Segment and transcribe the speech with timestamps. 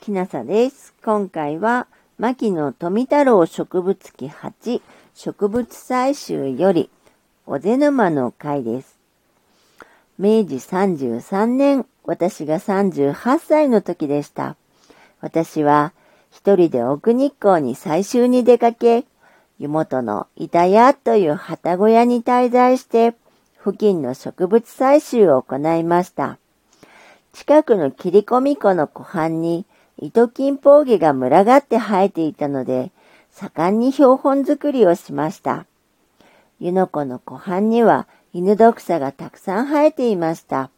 [0.00, 0.94] きなさです。
[1.04, 1.86] 今回は、
[2.18, 4.82] 牧野富太郎植物記8
[5.14, 6.90] 植物採集より、
[7.46, 8.98] おぜ沼の会です。
[10.18, 14.56] 明治33年、私が38歳の時でした。
[15.20, 15.92] 私は
[16.30, 19.04] 一人で奥日光に採集に出かけ、
[19.58, 23.14] 湯本の板屋という旗小屋に滞在して、
[23.64, 26.38] 付近の植物採集を行いました。
[27.32, 29.66] 近くの切り込み湖の湖畔に
[29.98, 32.92] 糸金ポゲが群がって生えていたので、
[33.30, 35.66] 盛んに標本作りをしました。
[36.60, 40.70] 湯の湖の湖畔には犬毒草がたくさん生えていました。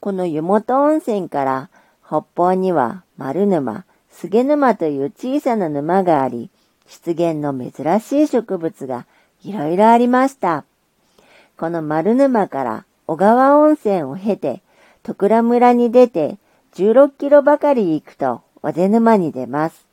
[0.00, 1.70] この湯本温泉から
[2.06, 6.50] 北方には丸沼、菅沼という小さな沼があり、
[6.86, 9.06] 出現の珍しい植物が
[9.42, 10.64] いろいろありました。
[11.56, 14.62] この丸沼から小川温泉を経て、
[15.04, 16.38] 徳良村に出て
[16.74, 19.86] 16キロばかり行くと尾瀬沼に出ます。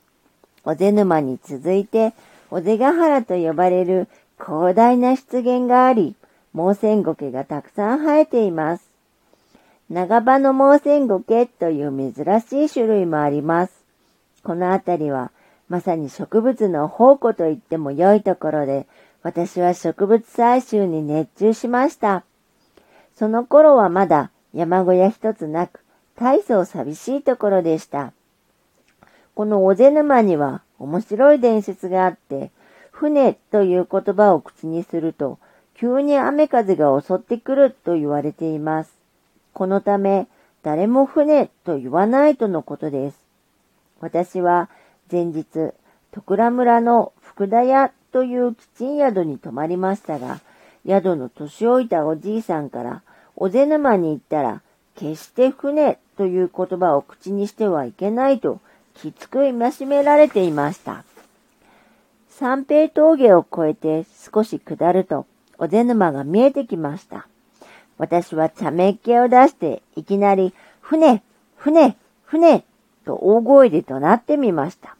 [0.64, 2.14] 尾瀬沼に続いて
[2.50, 6.16] 尾瀬ヶ原と呼ばれる広大な湿原があり、
[6.56, 8.88] 毛線苔がたくさん生えています。
[9.90, 13.84] 長場の毛線苔という珍しい種類もあります。
[14.42, 15.30] この辺りは
[15.68, 18.86] まさに植物の宝庫と言っても良いところで、
[19.22, 22.24] 私は植物採集に熱中しました。
[23.14, 25.80] その頃はまだ山小屋一つなく、
[26.16, 28.12] 大層寂しいところでした。
[29.34, 32.50] この尾瀬沼には面白い伝説があって、
[32.90, 35.38] 船という言葉を口にすると、
[35.74, 38.94] 急に雨風が襲ってくると言われています。
[39.52, 40.28] このため、
[40.62, 43.18] 誰も船と言わないとのことです。
[44.00, 44.68] 私は
[45.10, 45.72] 前日、
[46.12, 50.40] 徳良村の福田屋というキッチン宿に泊まりましたが、
[50.86, 53.02] 宿の年老いたおじいさんから、
[53.36, 54.62] 尾瀬沼に行ったら、
[54.94, 58.60] 決して船という言葉を口にしてはいけないと、
[58.94, 61.04] きつく戒められていました。
[62.28, 65.26] 三平峠を越えて少し下ると、
[65.58, 67.26] 尾瀬沼が見えてきました。
[67.98, 71.22] 私は茶目っ気を出して、いきなり、船
[71.56, 72.64] 船船
[73.04, 74.96] と大声で怒鳴ってみました。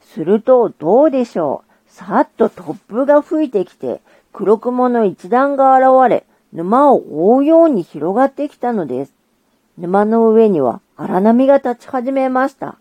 [0.00, 1.90] すると、どうでしょう。
[1.90, 4.00] さっと突風が吹いてきて、
[4.32, 9.12] 黒雲の一段が現れ、沼を覆うように広がってきたのです。
[9.76, 12.78] 沼の上には荒波が立ち始めました。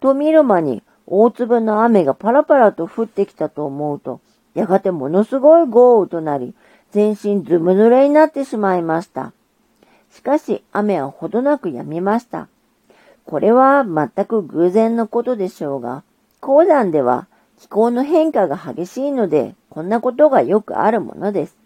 [0.00, 4.20] と見る間に大粒の雨がパラパラと降ってきたと思うと、
[4.54, 6.54] やがてものすごい豪雨となり、
[6.90, 9.32] 全身ずぶ濡れになってしまいました。
[10.10, 12.48] しかし雨はほどなく止みました。
[13.24, 16.02] これは全く偶然のことでしょうが、
[16.40, 17.28] 鉱山では
[17.58, 21.61] 気候の変化が激しいので、こんなことがよくあるものです。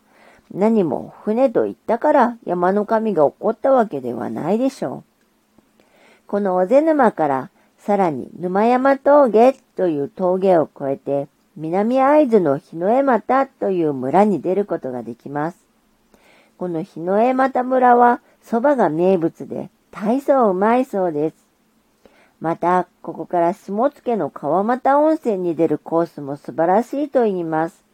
[0.52, 5.04] 何も船と言ったから山の神が怒ったわけではないでしょ
[5.80, 5.82] う。
[6.26, 15.58] この尾瀬沼からさらに沼山峠という峠を越えて南会津の日の江又という村に出ることができます。
[16.58, 21.36] この日の江又村は蕎麦が名物で大層うまいそうです。
[22.38, 27.85] また、ここから下野の川俣温泉に出るコースも素晴らしいと言います。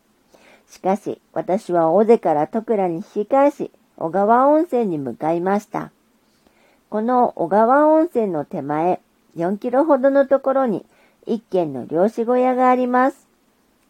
[0.72, 5.92] しかし、私は尾瀬から戸倉に引き返し、小川温泉に向かいました。
[6.88, 9.02] この小川温泉の手前、
[9.36, 10.86] 4キロほどのところに、
[11.26, 13.28] 一軒の漁師小屋があります。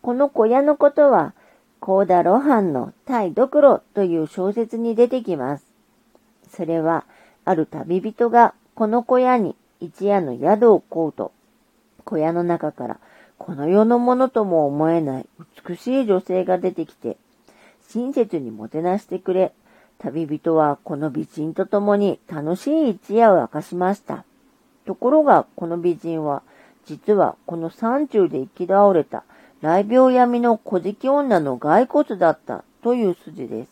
[0.03, 1.35] この小屋のことは、
[1.79, 5.65] 高田露伴の大ドクロという小説に出てきます。
[6.51, 7.05] それは、
[7.45, 11.31] ある旅人がこの小屋に一夜の宿をこうと、
[12.05, 12.99] 小屋の中から
[13.45, 15.27] この世のものとも思えない
[15.67, 17.17] 美しい女性が出てきて、
[17.89, 19.53] 親切にもてなしてくれ、
[19.99, 24.25] 旅人はこの美人と共に楽しい一夜を明かしました。
[24.87, 26.45] ところが、この美人は、
[26.87, 29.25] 実はこの山中で生き倒れた
[29.61, 33.71] 雷病闇の小敷女の骸骨だったという筋です。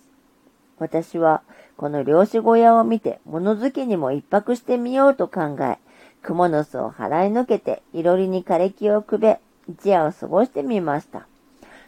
[0.80, 1.42] 私は
[1.76, 5.78] この漁師小屋を見て物好きにも一泊してみようと考え、
[6.24, 9.38] 蜘蛛の巣を払い抜けて、いろりに枯れ木をくべ、
[9.68, 11.26] 一夜を過ごしてみました。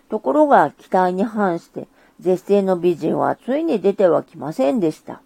[0.09, 1.89] ところが、期待に反して、
[2.21, 5.23] 絶世の美人はついに出てはきませんでした。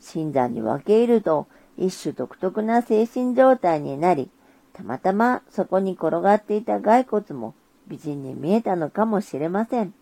[0.00, 1.46] 新山に分け入ると、
[1.78, 4.30] 一種独特な精神状態になり、
[4.72, 7.54] たまたまそこに転がっていた骸骨も
[7.86, 9.94] 美人に見えたのかもしれません。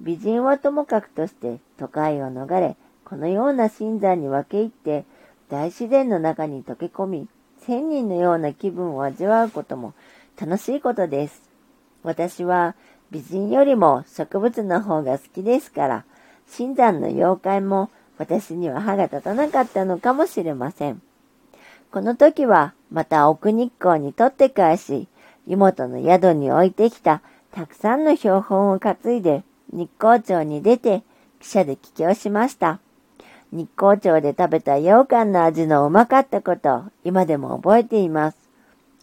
[0.00, 5.04] 美人はともかくとして都会を逃れ、このような新山に分け入って
[5.48, 7.28] 大自然の中に溶け込み、
[7.60, 9.94] 千人のような気分を味わうことも
[10.44, 11.40] 楽しいことです。
[12.02, 12.74] 私は
[13.12, 16.04] 美人よりも植物の方が好きですから、
[16.48, 21.00] 新山の妖怪も私には歯が立たなかったのかもしれません。
[21.92, 25.06] この時はまた奥日光に取って返し、
[25.46, 27.22] 湯本の宿に置いてきた
[27.52, 31.04] たくさんの標本を担いで日光町に出て
[31.40, 32.80] 汽車で帰郷しました。
[33.52, 38.42] 日光町で食べた羊羹の味のうまかったことを今でも覚えています。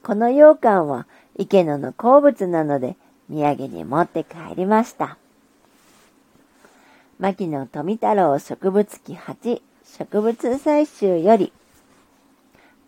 [0.01, 1.07] この羊羹は
[1.39, 2.97] 池野の好物なので
[3.29, 5.17] 土産に持って帰りました。
[7.17, 9.61] 牧野富太郎植物記8
[9.97, 11.53] 植物採集より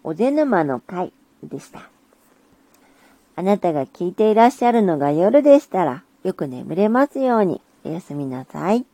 [0.03, 1.89] おぜ沼の会でした。
[3.38, 8.86] あなたが聞いていらっしゃるのが夜でしたらよく眠れますようにおやすみなさい。